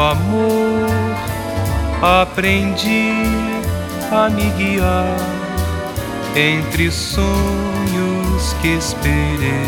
Amor, 0.00 0.88
aprendi 2.02 3.12
a 4.10 4.28
me 4.30 4.50
guiar 4.50 5.16
entre 6.36 6.90
sonhos 6.90 8.54
que 8.60 8.74
esperei 8.76 9.66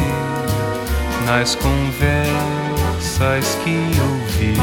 nas 1.26 1.54
conversas 1.56 2.28
que 3.64 3.76
ouvi 4.00 4.56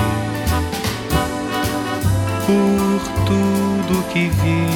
por 2.46 3.02
tudo 3.26 4.04
que 4.14 4.30
vi 4.30 4.68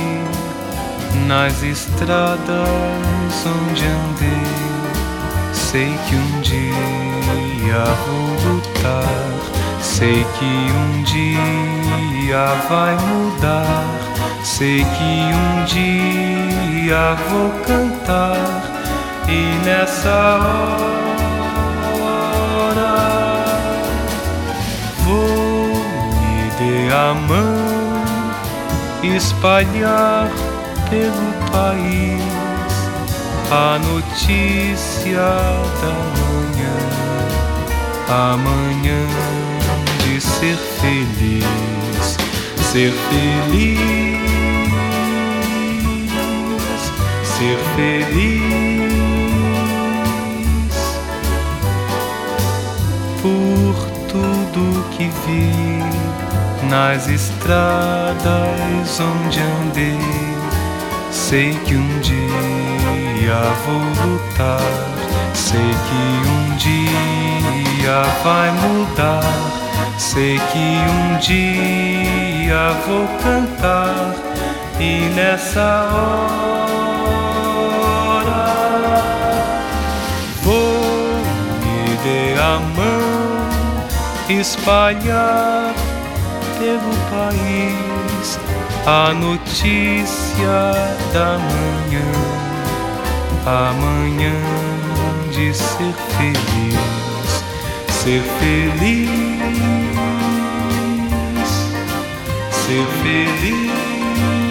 nas 1.28 1.64
estradas 1.64 3.46
onde 3.46 3.86
andei. 3.86 4.52
Sei 5.54 5.98
que 6.08 6.16
um 6.16 6.42
dia 6.42 7.86
vou 8.06 8.56
lutar 8.56 9.61
que 10.42 10.74
um 10.74 11.04
dia 11.04 12.46
vai 12.68 12.96
mudar. 12.96 13.86
Sei 14.44 14.84
que 14.84 15.34
um 15.36 15.66
dia 15.66 17.16
vou 17.30 17.52
cantar. 17.68 18.64
E 19.30 19.64
nessa 19.64 20.40
hora 21.94 22.96
vou 25.06 25.68
me 26.18 26.50
dar 26.90 27.10
a 27.10 27.14
mão, 27.14 28.04
espalhar 29.04 30.28
pelo 30.90 31.32
país 31.52 32.22
a 33.52 33.78
notícia 33.80 35.22
da 35.82 35.94
manhã, 36.18 36.78
amanhã 38.10 39.41
de 40.12 40.20
ser 40.20 40.58
feliz, 40.58 42.18
ser 42.70 42.92
feliz 42.92 43.80
ser 47.24 47.58
feliz 47.76 48.42
por 53.22 53.76
tudo 54.10 54.86
que 54.92 55.10
vi 55.26 55.50
nas 56.70 57.08
estradas 57.08 59.00
onde 59.00 59.40
andei. 59.40 59.98
Sei 61.10 61.54
que 61.66 61.76
um 61.76 62.00
dia 62.00 63.42
vou 63.66 63.82
lutar, 64.06 64.62
sei 65.34 65.60
que 65.60 66.30
um 66.30 66.56
dia 66.58 68.02
vai 68.24 68.52
mudar. 68.52 69.61
Sei 70.02 70.40
que 70.40 70.58
um 70.58 71.18
dia 71.20 72.72
vou 72.88 73.08
cantar 73.22 74.16
e 74.80 75.08
nessa 75.14 75.86
hora 75.94 76.42
a 82.42 82.60
mão, 82.76 84.40
espalhar 84.40 85.74
pelo 86.58 86.94
país 87.12 88.40
a 88.86 89.14
notícia 89.14 90.74
da 91.14 91.38
manhã, 91.38 92.12
amanhã 93.46 94.34
de 95.32 95.54
ser 95.54 95.94
feliz, 96.18 97.11
ser 98.04 98.22
feliz, 98.40 99.10
ser 102.66 102.86
feliz. 103.04 104.51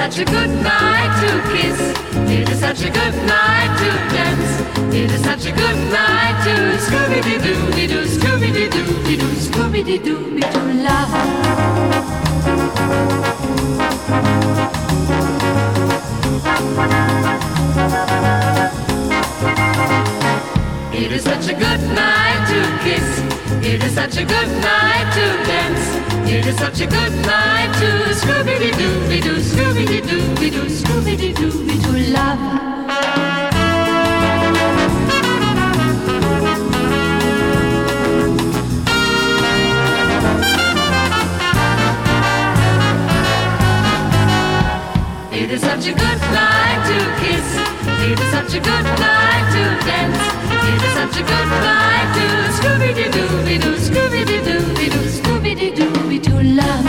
such 0.00 0.18
a 0.20 0.24
good 0.24 0.48
night 0.48 1.12
to 1.20 1.30
kiss. 1.52 1.78
It 2.30 2.48
is 2.48 2.58
such 2.58 2.80
a 2.80 2.90
good 2.90 3.16
night 3.26 3.70
to 3.80 3.90
dance. 4.16 4.94
It 4.94 5.10
is 5.10 5.22
such 5.22 5.44
a 5.44 5.52
good 5.52 5.76
night 5.92 6.36
to 6.46 6.54
Scooby 6.86 7.20
Doo 7.22 7.38
Doo 7.44 7.86
Doo 7.86 8.04
Scooby 8.06 8.50
Doo 8.50 8.70
Doo 8.70 9.16
Doo 9.20 9.34
Scooby 9.46 9.82
Doo 9.84 10.40
Doo 10.40 10.72
love. 10.86 11.12
It 20.94 21.12
is 21.12 21.24
such 21.24 21.46
a 21.50 21.54
good 21.54 21.82
night 22.02 22.42
to 22.52 22.60
kiss. 22.84 23.08
It 23.62 23.84
is 23.84 23.92
such 23.92 24.16
a 24.16 24.24
good 24.24 24.50
night 24.62 25.12
to 25.12 25.26
dance. 25.46 26.09
It 26.26 26.46
is 26.46 26.56
such 26.58 26.80
a 26.80 26.86
good 26.86 27.12
life 27.26 27.72
to 27.80 28.14
Scooby 28.14 28.72
Doo, 28.76 29.08
we 29.08 29.20
do 29.20 29.36
Scooby 29.36 29.86
Doo, 30.08 30.40
we 30.40 30.50
do 30.50 30.64
Scooby 30.66 31.34
Doo, 31.34 31.66
we 31.66 31.78
do 31.78 32.12
love. 32.12 32.70
It 45.32 45.50
is 45.50 45.60
such 45.62 45.86
a 45.86 45.92
good 45.92 46.20
life 46.32 46.86
to 46.88 47.24
kiss 47.24 47.69
it 48.02 48.18
is 48.18 48.30
such 48.30 48.54
a 48.54 48.60
good 48.60 48.84
night 48.98 49.46
to 49.54 49.62
dance. 49.86 50.22
It 50.70 50.82
is 50.82 50.92
such 50.94 51.16
a 51.20 51.22
good 51.22 51.48
night 51.68 52.08
to 52.16 52.26
Scooby 52.56 52.90
Doo 52.94 53.10
Dooby 53.16 53.56
Doo, 53.62 53.76
Scooby 53.76 54.22
Doo 54.26 54.40
Dooby 54.48 54.86
Doo, 54.90 55.04
Scooby 55.16 55.52
Doo 55.58 55.72
Dooby 55.92 56.18
Doo 56.22 56.40
love. 56.42 56.86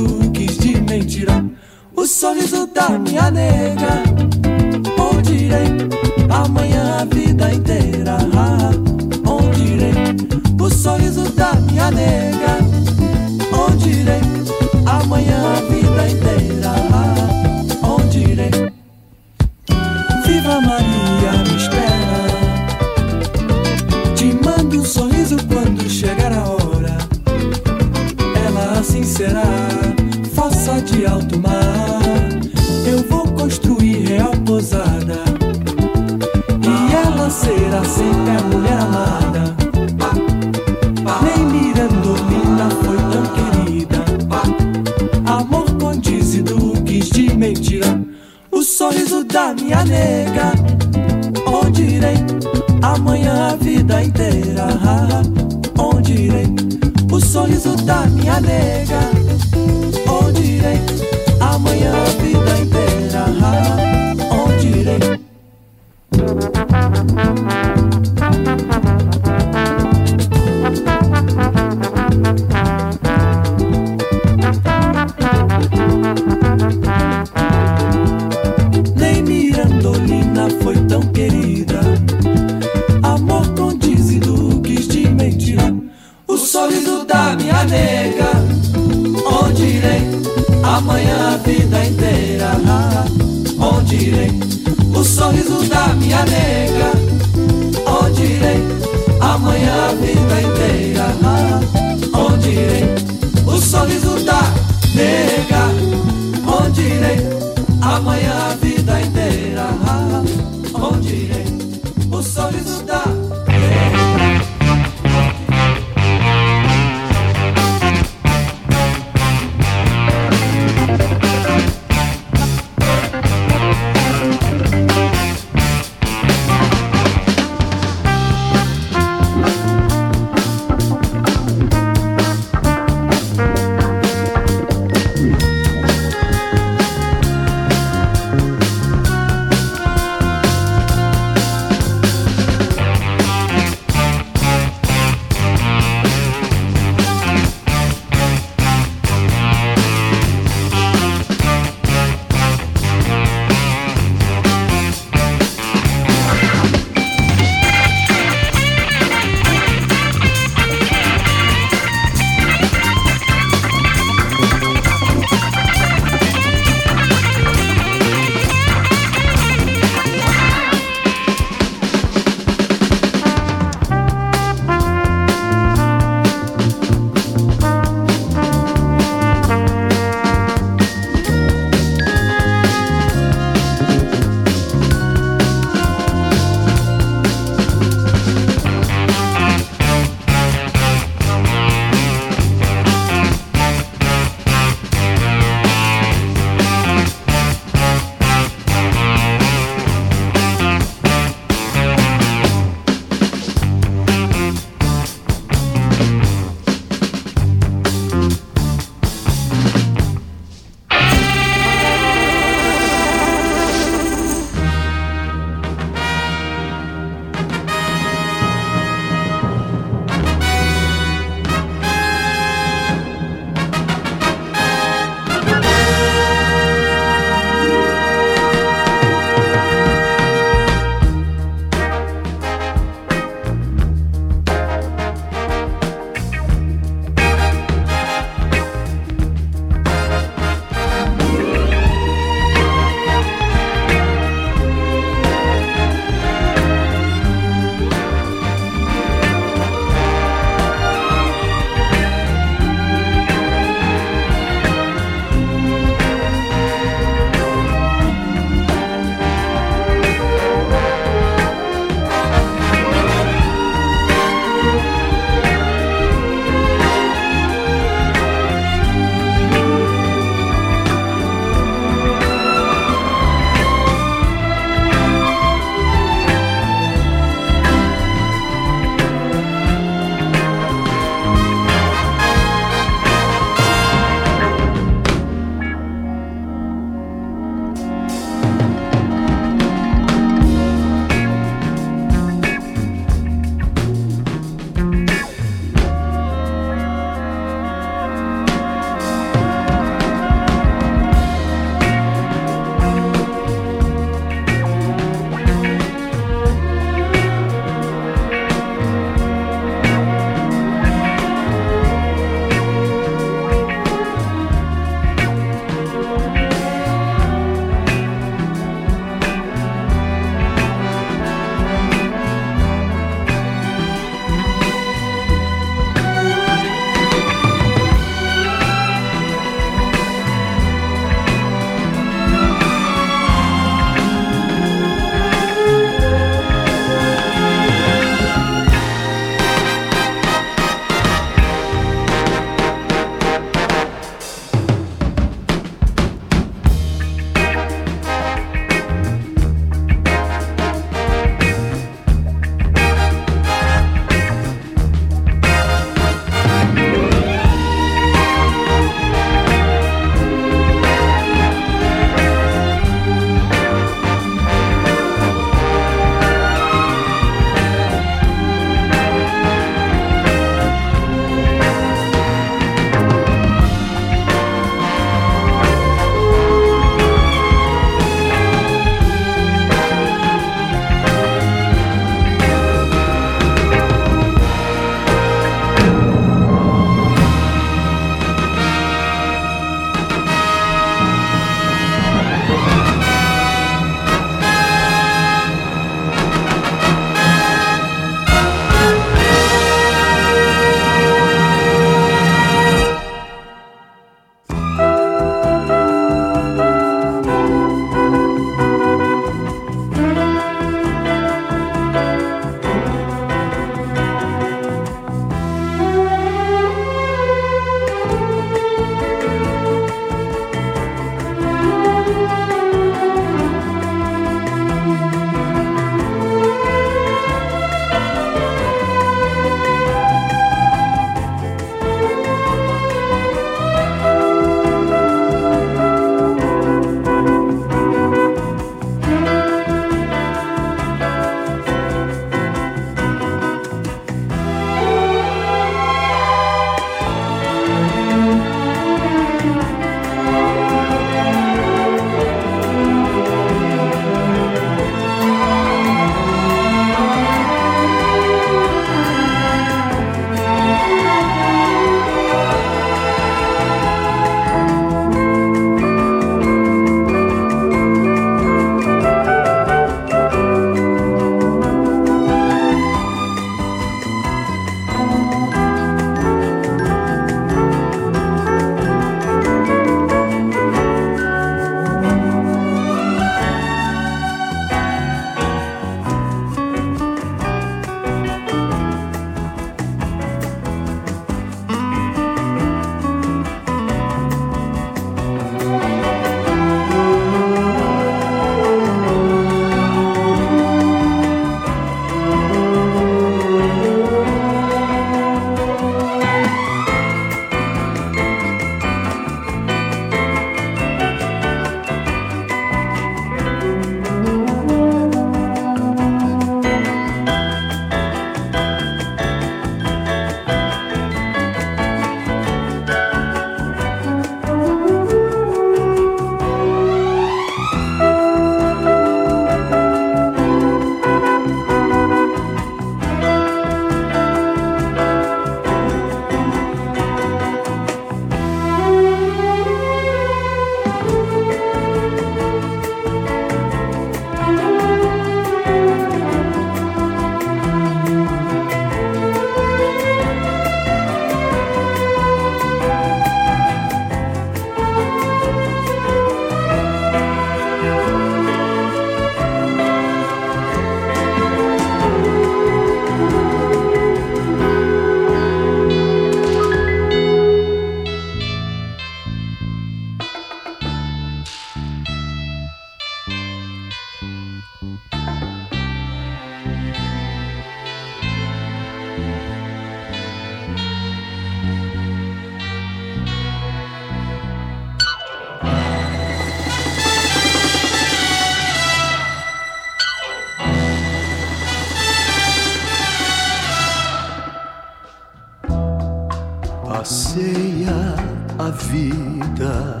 A 598.58 598.68
vida 598.68 600.00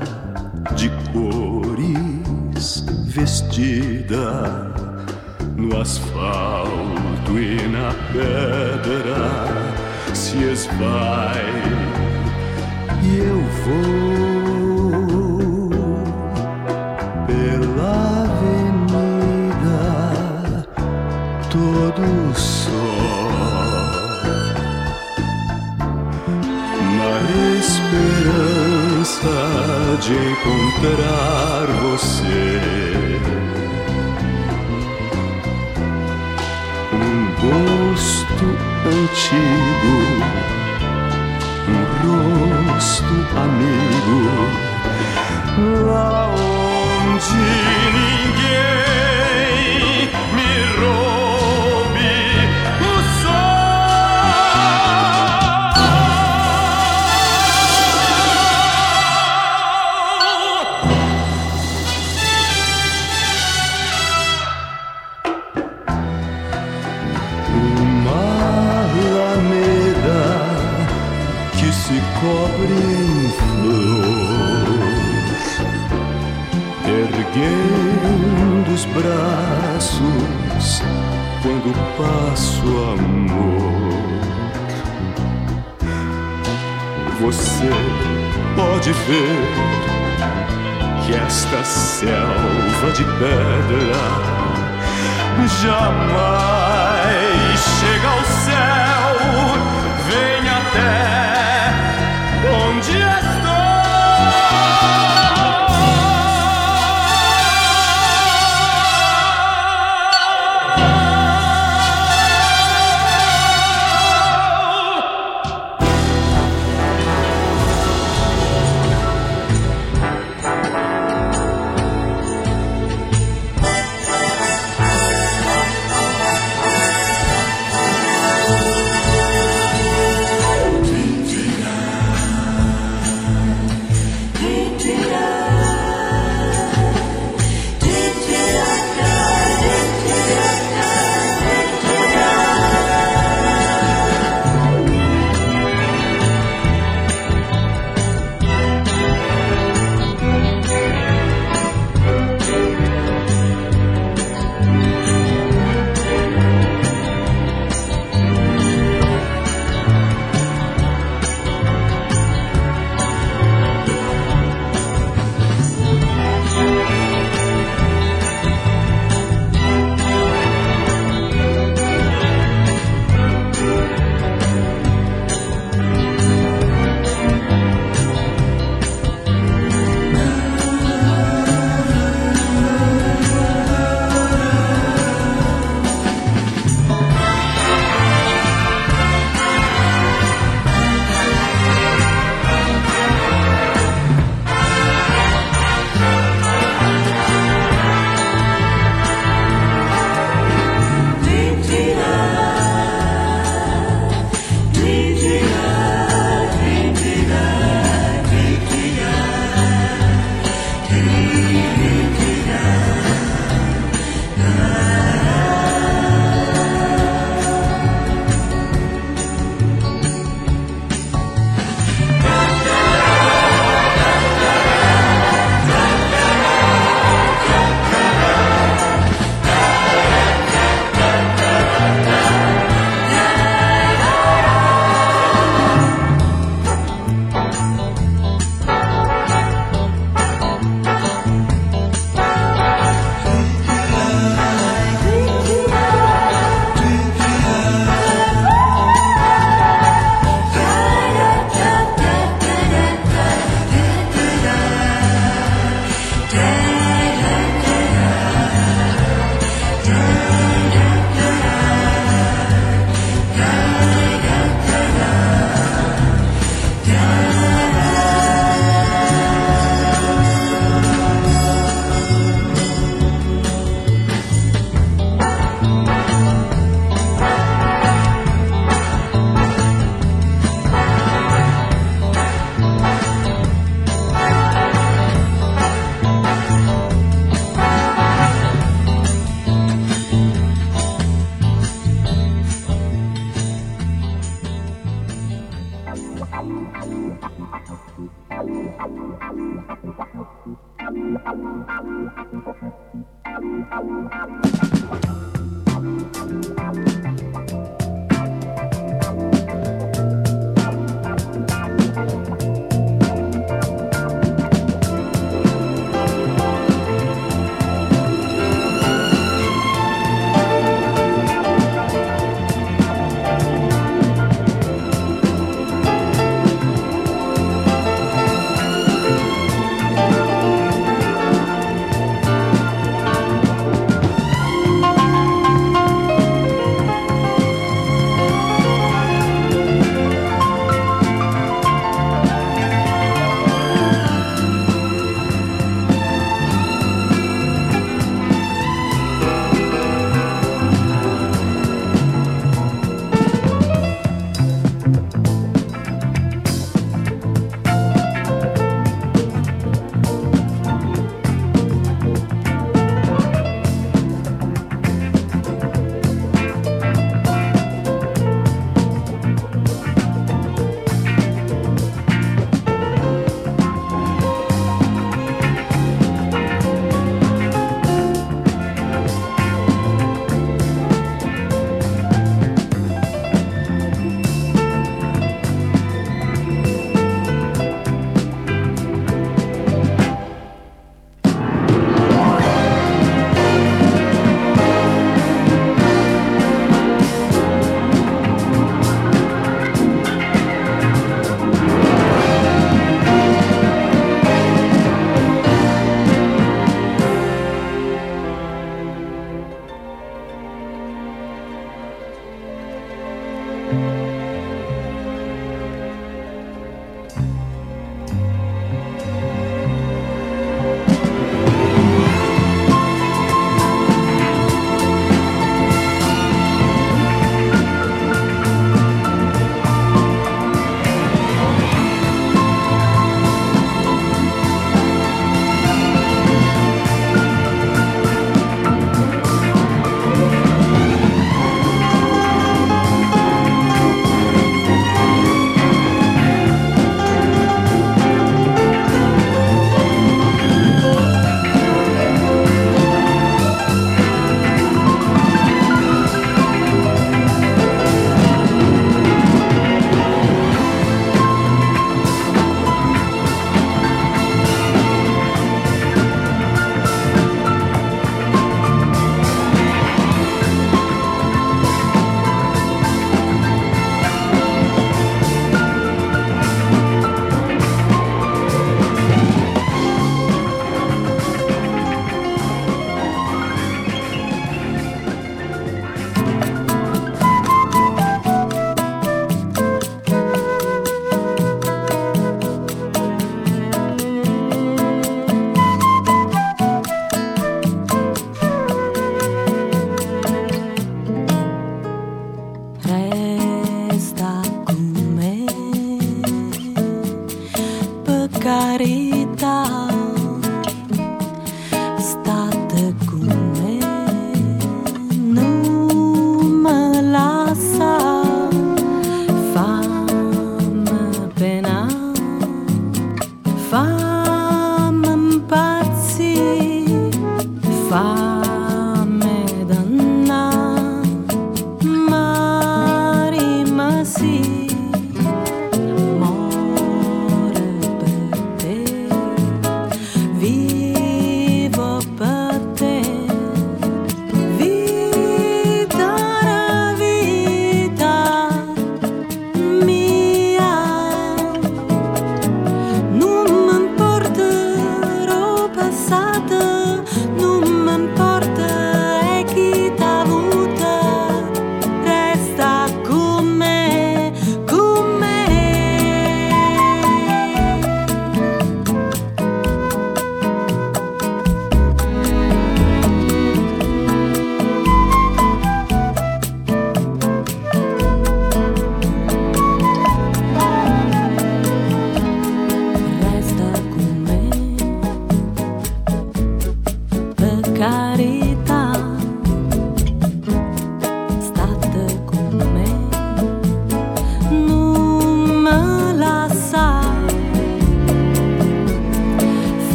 de 0.76 0.90
cores 1.12 2.84
vestida 3.06 4.70
no 5.56 5.80
asfalto 5.80 7.38
e 7.38 7.66
na 7.68 7.94
pedra. 8.12 9.48
Se 10.12 10.44
esvai 10.44 11.40
e 13.02 13.18
eu 13.18 13.42
vou 13.64 14.90
pela 17.26 18.24
avenida 18.24 19.80
todo 21.48 22.02
esperança 29.20 29.98
de 30.00 30.14
encontrar 30.14 31.66
você. 31.82 32.60
Um 36.92 37.26
gosto 37.40 38.46
antigo, 38.86 39.96
um 41.68 41.82
rosto 42.72 43.14
amigo, 43.36 44.18
lá 45.86 46.10
passo 82.00 82.68
amor. 82.94 84.00
Você 87.20 87.70
pode 88.56 88.92
ver 88.92 89.40
que 91.04 91.12
esta 91.14 91.62
selva 91.62 92.92
de 92.94 93.04
pedra 93.04 94.00
jamais 95.62 95.90
chega 97.80 98.08
ao 98.08 98.24
céu. 98.24 99.10
Vem 100.08 100.48
até 100.48 101.09